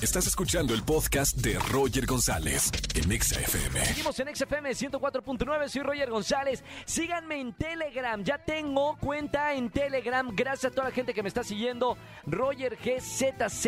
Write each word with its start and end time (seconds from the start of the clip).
Estás 0.00 0.28
escuchando 0.28 0.74
el 0.74 0.84
podcast 0.84 1.38
de 1.38 1.58
Roger 1.58 2.06
González 2.06 2.70
en 2.94 3.20
XFM. 3.20 3.84
Seguimos 3.84 4.20
en 4.20 4.32
XFM 4.32 4.70
104.9, 4.70 5.68
soy 5.68 5.82
Roger 5.82 6.08
González. 6.08 6.62
Síganme 6.84 7.40
en 7.40 7.52
Telegram, 7.52 8.22
ya 8.22 8.38
tengo 8.38 8.96
cuenta 8.98 9.54
en 9.54 9.70
Telegram. 9.70 10.30
Gracias 10.32 10.70
a 10.70 10.74
toda 10.74 10.90
la 10.90 10.94
gente 10.94 11.12
que 11.12 11.20
me 11.24 11.28
está 11.28 11.42
siguiendo. 11.42 11.98
Roger 12.26 12.76
GZZ. 12.76 13.66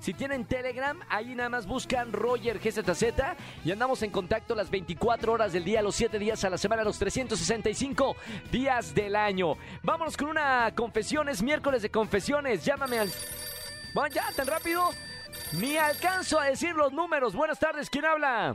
Si 0.00 0.12
tienen 0.12 0.44
Telegram, 0.44 0.98
ahí 1.08 1.36
nada 1.36 1.50
más 1.50 1.68
buscan 1.68 2.12
Roger 2.12 2.58
GZZ 2.58 3.04
y 3.64 3.70
andamos 3.70 4.02
en 4.02 4.10
contacto 4.10 4.56
las 4.56 4.70
24 4.70 5.32
horas 5.32 5.52
del 5.52 5.62
día, 5.62 5.82
los 5.82 5.94
7 5.94 6.18
días 6.18 6.42
a 6.42 6.50
la 6.50 6.58
semana, 6.58 6.82
los 6.82 6.98
365 6.98 8.16
días 8.50 8.92
del 8.92 9.14
año. 9.14 9.54
Vámonos 9.84 10.16
con 10.16 10.30
una 10.30 10.74
confesión, 10.74 11.28
es 11.28 11.44
miércoles 11.44 11.80
de 11.82 11.92
confesiones. 11.92 12.64
Llámame 12.64 12.98
al. 12.98 13.12
Bueno, 13.94 14.12
ya, 14.12 14.32
tan 14.34 14.48
rápido. 14.48 14.90
Ni 15.58 15.76
alcanzo 15.76 16.38
a 16.38 16.44
decir 16.46 16.74
los 16.74 16.92
números. 16.92 17.34
Buenas 17.34 17.58
tardes, 17.58 17.90
¿quién 17.90 18.04
habla? 18.04 18.54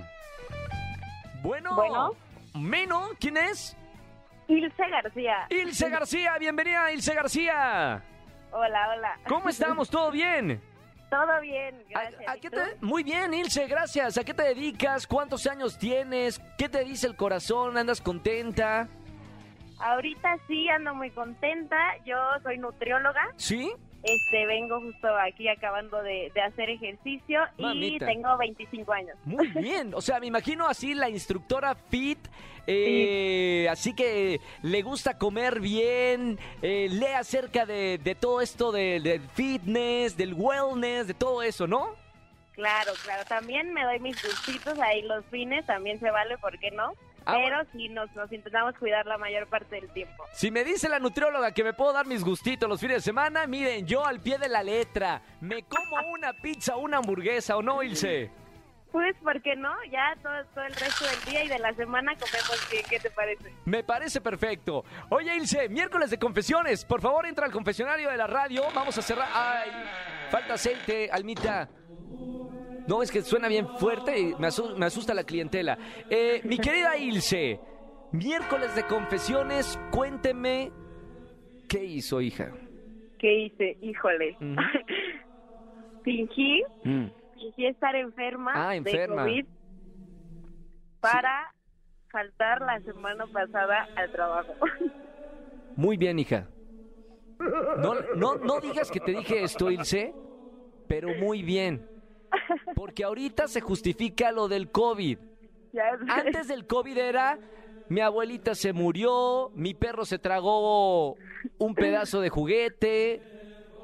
Bueno. 1.42 1.76
Bueno. 1.76 2.12
Meno, 2.54 3.10
¿quién 3.20 3.36
es? 3.38 3.76
Ilse 4.48 4.90
García. 4.90 5.48
Ilse 5.50 5.90
García, 5.90 6.38
bienvenida 6.40 6.92
Ilse 6.92 7.14
García. 7.14 8.02
Hola, 8.52 8.90
hola. 8.96 9.20
¿Cómo 9.28 9.50
estamos? 9.50 9.90
¿Todo 9.90 10.10
bien? 10.12 10.62
Todo 11.10 11.42
bien, 11.42 11.76
¿A- 11.94 12.02
gracias. 12.10 12.28
a 12.30 12.38
¿Y 12.38 12.40
qué 12.40 12.50
te- 12.50 12.76
Muy 12.82 13.04
bien, 13.04 13.34
Ilse, 13.34 13.68
gracias. 13.68 14.18
¿A 14.18 14.24
qué 14.24 14.34
te 14.34 14.44
dedicas? 14.44 15.06
¿Cuántos 15.06 15.46
años 15.48 15.78
tienes? 15.78 16.40
¿Qué 16.58 16.70
te 16.70 16.84
dice 16.84 17.08
el 17.08 17.16
corazón? 17.16 17.78
¿Andas 17.78 18.00
contenta? 18.02 18.88
Ahorita 19.80 20.38
sí 20.48 20.70
ando 20.70 20.96
muy 20.96 21.12
contenta. 21.12 21.76
Yo 22.06 22.16
soy 22.44 22.58
nutrióloga. 22.58 23.22
¿Sí? 23.36 23.72
Este, 24.06 24.46
vengo 24.46 24.80
justo 24.82 25.08
aquí 25.18 25.48
acabando 25.48 26.02
de, 26.04 26.32
de 26.36 26.42
hacer 26.42 26.70
ejercicio 26.70 27.40
Mamita. 27.58 28.06
y 28.06 28.14
tengo 28.16 28.38
25 28.38 28.94
años. 28.94 29.18
Muy 29.26 29.48
bien, 29.48 29.94
o 29.96 30.02
sea, 30.02 30.20
me 30.20 30.28
imagino 30.28 30.68
así 30.68 30.94
la 30.94 31.10
instructora 31.10 31.74
fit, 31.74 32.20
eh, 32.68 33.68
así 33.70 33.96
que 33.96 34.40
le 34.62 34.82
gusta 34.84 35.18
comer 35.18 35.60
bien, 35.60 36.38
eh, 36.62 36.88
lee 36.92 37.14
acerca 37.18 37.66
de, 37.66 37.98
de 37.98 38.14
todo 38.16 38.42
esto 38.42 38.72
de- 38.72 39.00
del 39.00 39.22
fitness, 39.30 40.16
del 40.16 40.36
wellness, 40.36 41.08
de 41.08 41.14
todo 41.16 41.42
eso, 41.42 41.66
¿no? 41.66 41.96
Claro, 42.54 42.94
claro. 43.04 43.24
También 43.28 43.74
me 43.74 43.84
doy 43.84 44.00
mis 44.00 44.22
gustitos 44.24 44.80
ahí 44.80 45.02
los 45.02 45.26
fines, 45.26 45.66
también 45.66 46.00
se 46.00 46.10
vale, 46.12 46.38
¿por 46.38 46.58
qué 46.60 46.70
no? 46.72 46.94
Ah, 47.26 47.38
Pero 47.44 47.64
sí 47.72 47.90
nos, 47.90 48.14
nos 48.16 48.32
intentamos 48.32 48.76
cuidar 48.78 49.06
la 49.06 49.18
mayor 49.18 49.48
parte 49.48 49.76
del 49.76 49.90
tiempo. 49.94 50.24
Si 50.34 50.52
me 50.52 50.64
dice 50.64 50.88
la 50.88 51.00
nutrióloga 51.00 51.52
que 51.54 51.64
me 51.64 51.74
puedo 51.74 51.92
dar 51.92 52.06
mis 52.06 52.24
gustitos 52.24 52.70
los 52.70 52.80
fines 52.80 52.98
de 52.98 53.02
semana, 53.02 53.48
miren, 53.48 53.88
yo 53.88 54.06
al 54.06 54.20
pie 54.20 54.38
de 54.38 54.48
la 54.48 54.62
letra, 54.62 55.22
me 55.42 55.64
como 55.64 55.98
una 56.14 56.34
pizza, 56.34 56.76
una 56.76 56.98
hamburguesa, 56.98 57.58
¿o 57.58 57.62
no, 57.64 57.82
Ilse? 57.82 58.30
Pues, 58.92 59.14
¿por 59.24 59.42
qué 59.42 59.58
no? 59.58 59.74
Ya 59.92 60.16
todo, 60.24 60.32
todo 60.54 60.64
el 60.64 60.74
resto 60.74 61.04
del 61.06 61.26
día 61.26 61.44
y 61.44 61.50
de 61.50 61.60
la 61.60 61.74
semana 61.74 62.14
comemos 62.14 62.68
bien. 62.72 62.86
¿Qué 62.90 62.98
te 63.00 63.10
parece? 63.10 63.54
Me 63.66 63.84
parece 63.84 64.22
perfecto. 64.22 64.86
Oye, 65.10 65.36
Ilse, 65.36 65.68
miércoles 65.68 66.10
de 66.12 66.18
confesiones. 66.18 66.86
Por 66.86 67.02
favor, 67.02 67.26
entra 67.26 67.46
al 67.46 67.52
confesionario 67.52 68.10
de 68.10 68.16
la 68.16 68.28
radio. 68.28 68.64
Vamos 68.74 68.98
a 68.98 69.02
cerrar. 69.02 69.28
Ay, 69.34 69.70
falta 70.30 70.54
aceite, 70.54 71.10
Almita. 71.12 71.68
No, 72.88 73.02
es 73.02 73.12
que 73.12 73.22
suena 73.22 73.48
bien 73.48 73.68
fuerte 73.78 74.20
y 74.20 74.36
me, 74.36 74.48
asu- 74.48 74.76
me 74.78 74.86
asusta 74.86 75.14
la 75.14 75.24
clientela. 75.24 75.78
Eh, 76.10 76.42
mi 76.44 76.58
querida 76.58 76.96
Ilse, 76.98 77.60
miércoles 78.12 78.76
de 78.76 78.84
confesiones, 78.84 79.80
cuénteme 79.92 80.72
qué 81.68 81.84
hizo, 81.84 82.22
hija. 82.22 82.52
¿Qué 83.18 83.34
hice? 83.46 83.78
Híjole. 83.82 84.38
Ujú. 84.40 84.56
Fingí 86.04 86.62
Mm. 86.84 87.06
fingí 87.34 87.66
estar 87.66 87.96
enferma, 87.96 88.52
Ah, 88.56 88.76
enferma. 88.76 89.24
de 89.26 89.30
COVID 89.32 89.46
para 91.00 91.52
faltar 92.12 92.62
la 92.62 92.80
semana 92.82 93.26
pasada 93.28 93.90
al 93.96 94.12
trabajo. 94.12 94.56
Muy 95.76 95.98
bien, 95.98 96.20
hija. 96.20 96.48
No, 97.40 97.96
no, 98.16 98.36
no 98.38 98.60
digas 98.62 98.90
que 98.92 99.00
te 99.00 99.12
dije 99.12 99.44
esto, 99.44 99.70
Ilse, 99.72 100.14
pero 100.88 101.10
muy 101.16 101.42
bien. 101.44 101.86
Porque 102.76 103.04
ahorita 103.04 103.48
se 103.48 103.62
justifica 103.62 104.32
lo 104.32 104.48
del 104.48 104.70
COVID. 104.72 105.18
Antes 106.10 106.48
del 106.48 106.68
COVID 106.68 106.98
era, 106.98 107.40
mi 107.90 108.02
abuelita 108.02 108.56
se 108.56 108.74
murió, 108.74 109.52
mi 109.56 109.74
perro 109.74 110.06
se 110.06 110.20
tragó 110.20 111.16
un 111.58 111.76
pedazo 111.76 112.22
de 112.22 112.30
juguete. 112.30 113.22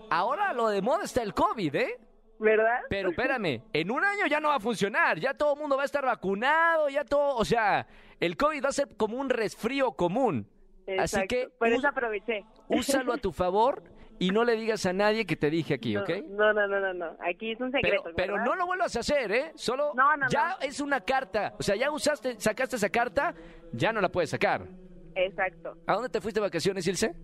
Ahora 0.10 0.54
lo 0.54 0.68
de 0.70 0.82
moda 0.82 1.06
está 1.06 1.24
el 1.24 1.34
COVID, 1.34 1.76
¿eh? 1.76 2.00
¿Verdad? 2.40 2.80
Pero 2.90 3.10
espérame, 3.12 3.62
en 3.72 3.92
un 3.92 4.04
año 4.04 4.28
ya 4.28 4.40
no 4.40 4.50
va 4.50 4.56
a 4.56 4.60
funcionar, 4.60 5.20
ya 5.20 5.34
todo 5.34 5.54
el 5.54 5.60
mundo 5.60 5.78
va 5.78 5.84
a 5.84 5.86
estar 5.86 6.04
vacunado, 6.04 6.90
ya 6.90 7.06
todo, 7.06 7.36
o 7.36 7.46
sea, 7.46 7.88
el 8.20 8.36
COVID 8.36 8.64
va 8.64 8.70
a 8.70 8.74
ser 8.74 8.96
como 8.98 9.18
un 9.18 9.30
resfrío 9.30 9.92
común. 9.94 10.48
Así 11.00 11.26
que 11.28 11.48
Por 11.58 11.70
eso 11.70 11.88
aproveché. 11.88 12.44
úsalo 12.68 13.14
a 13.14 13.18
tu 13.18 13.32
favor 13.32 13.84
y 14.22 14.30
no 14.30 14.44
le 14.44 14.56
digas 14.56 14.86
a 14.86 14.94
nadie 14.94 15.26
que 15.26 15.36
te 15.36 15.50
dije 15.50 15.74
aquí, 15.74 15.96
No, 15.96 16.04
¿ok? 16.04 16.10
No, 16.30 16.54
no, 16.54 16.68
no, 16.68 16.80
no, 16.80 16.94
no. 16.94 17.18
Aquí 17.28 17.54
es 17.54 17.60
un 17.60 17.72
secreto. 17.72 18.12
pero 18.16 18.38
no 18.38 18.56
lo 18.56 18.68
vuelvas 18.68 18.96
a 18.96 19.00
hacer, 19.00 19.32
¿eh? 19.32 19.52
Solo 19.56 19.94
No, 19.96 20.16
no, 20.16 20.30
ya 20.30 20.58
es 20.62 20.80
una 20.80 21.02
carta. 21.02 21.56
O 21.60 21.64
sea, 21.64 21.76
ya 21.76 21.90
usaste, 21.90 22.40
sacaste 22.40 22.76
esa 22.76 22.90
carta, 22.90 23.34
ya 23.74 23.92
no 23.92 24.00
la 24.00 24.10
puedes 24.10 24.30
sacar. 24.30 24.68
Exacto. 25.16 25.76
¿A 25.88 25.94
dónde 25.96 26.10
te 26.10 26.22
fuiste 26.22 26.40
de 26.40 26.46
vacaciones, 26.46 26.86
Ilse? 26.86 27.16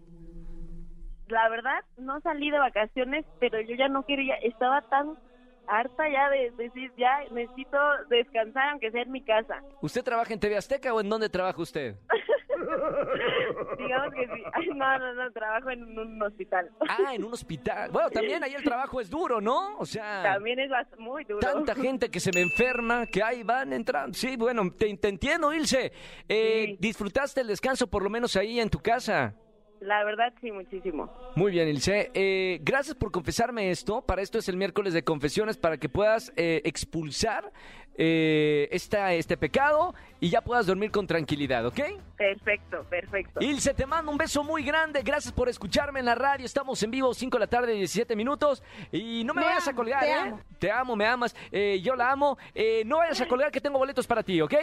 La 1.28 1.48
verdad, 1.50 1.84
no 1.98 2.20
salí 2.22 2.50
de 2.50 2.58
vacaciones, 2.58 3.26
pero 3.40 3.62
yo 3.62 3.76
ya 3.76 3.90
no 3.90 4.04
quería, 4.04 4.34
estaba 4.38 4.82
tan 4.90 5.20
harta 5.68 6.04
ya 6.10 6.32
de 6.32 6.50
decir, 6.58 6.92
ya 6.98 7.20
necesito 7.32 7.78
descansar, 8.10 8.70
aunque 8.70 8.90
sea 8.90 9.04
en 9.04 9.12
mi 9.12 9.24
casa. 9.24 9.62
¿Usted 9.82 10.04
trabaja 10.04 10.34
en 10.34 10.40
TV 10.40 10.58
Azteca 10.58 10.92
o 10.96 11.00
en 11.00 11.10
dónde 11.10 11.30
trabaja 11.30 11.62
usted? 11.62 11.96
Digamos 13.78 14.14
que 14.14 14.26
sí. 14.28 14.44
Ay, 14.54 14.68
no, 14.76 15.00
no, 15.00 15.14
no, 15.14 15.32
trabajo 15.32 15.70
en 15.70 15.98
un 15.98 16.22
hospital. 16.22 16.70
Ah, 16.88 17.14
en 17.16 17.24
un 17.24 17.34
hospital. 17.34 17.92
Bueno, 17.92 18.10
también 18.10 18.44
ahí 18.44 18.54
el 18.54 18.64
trabajo 18.64 19.02
es 19.02 19.10
duro, 19.10 19.42
¿no? 19.42 19.78
O 19.78 19.86
sea, 19.86 20.24
También 20.24 20.60
es 20.60 20.70
muy 20.98 21.24
duro. 21.24 21.40
tanta 21.40 21.76
gente 21.76 22.10
que 22.10 22.20
se 22.20 22.32
me 22.34 22.42
enferma, 22.42 23.06
que 23.06 23.22
ahí 23.24 23.44
van 23.44 23.74
entrando. 23.74 24.14
Sí, 24.14 24.36
bueno, 24.38 24.64
te, 24.78 24.96
te 24.98 25.08
entiendo, 25.10 25.54
Ilse. 25.54 25.92
Eh, 26.28 26.66
Sí. 26.68 26.78
¿Disfrutaste 26.80 27.42
el 27.42 27.48
descanso 27.48 27.88
por 27.88 28.02
lo 28.04 28.10
menos 28.10 28.36
ahí 28.36 28.60
en 28.60 28.70
tu 28.70 28.80
casa? 28.80 29.36
La 29.80 30.04
verdad, 30.04 30.34
sí, 30.42 30.52
muchísimo. 30.52 31.12
Muy 31.36 31.52
bien, 31.52 31.68
Ilse. 31.68 32.10
Eh, 32.16 32.58
gracias 32.64 32.96
por 32.96 33.12
confesarme 33.12 33.70
esto. 33.70 34.02
Para 34.02 34.24
esto 34.24 34.40
es 34.40 34.50
el 34.50 34.58
miércoles 34.58 34.94
de 34.94 35.04
confesiones, 35.04 35.56
para 35.58 35.78
que 35.78 35.88
puedas 35.88 36.34
eh, 36.36 36.62
expulsar 36.66 37.52
eh, 37.98 38.68
esta, 38.72 39.14
este 39.14 39.38
pecado 39.38 39.96
y 40.20 40.30
ya 40.30 40.42
puedas 40.42 40.66
dormir 40.68 40.92
con 40.92 41.08
tranquilidad, 41.08 41.66
¿ok? 41.66 41.80
Perfecto, 42.16 42.84
perfecto. 42.90 43.42
Ilse, 43.42 43.74
te 43.74 43.86
mando 43.86 44.12
un 44.12 44.18
beso 44.18 44.44
muy 44.44 44.64
grande. 44.64 45.02
Gracias 45.04 45.34
por 45.34 45.50
escucharme 45.50 46.00
en 46.00 46.06
la 46.06 46.16
radio. 46.16 46.46
Estamos 46.46 46.82
en 46.84 46.92
vivo, 46.92 47.14
5 47.14 47.38
de 47.38 47.40
la 47.40 47.48
tarde, 47.48 47.74
17 47.74 48.16
minutos. 48.16 48.64
Y 48.92 49.24
no 49.24 49.34
me, 49.34 49.42
Me 49.42 49.48
vayas 49.48 49.68
a 49.68 49.74
colgar, 49.74 50.02
te 50.02 50.10
¿eh? 50.10 50.14
amo. 50.14 50.42
Te 50.60 50.72
amo, 50.72 50.96
me 50.96 51.06
amas. 51.06 51.36
Eh, 51.52 51.82
yo 51.84 51.96
la 51.96 52.12
amo. 52.12 52.38
Eh, 52.54 52.84
no 52.86 52.98
vayas 52.98 53.20
a 53.22 53.28
colgar 53.28 53.52
que 53.52 53.62
tengo 53.62 53.78
boletos 53.80 54.06
para 54.08 54.24
ti, 54.24 54.42
¿ok? 54.42 54.54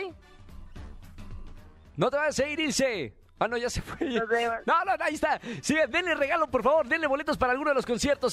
No 1.97 2.11
te 2.11 2.17
vayas 2.17 2.39
a 2.39 2.49
ir, 2.49 2.61
Ilse. 2.61 3.15
Ah, 3.39 3.49
no, 3.49 3.56
ya 3.56 3.69
se 3.69 3.83
fue. 3.83 3.99
Vemos. 4.06 4.59
No, 4.65 4.84
no, 4.84 4.93
ahí 5.00 5.15
está. 5.15 5.41
Sí, 5.61 5.77
denle 5.89 6.15
regalo, 6.15 6.47
por 6.49 6.62
favor. 6.62 6.87
Denle 6.87 7.06
boletos 7.06 7.37
para 7.37 7.53
alguno 7.53 7.71
de 7.71 7.75
los 7.75 7.84
conciertos. 7.87 8.33